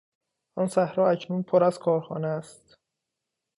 [0.59, 2.77] آن صحرا اکنون پر از کارخانه است.